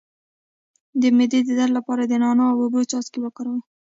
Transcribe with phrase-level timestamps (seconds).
[1.01, 3.61] د معدې د درد لپاره د نعناع او اوبو څاڅکي وکاروئ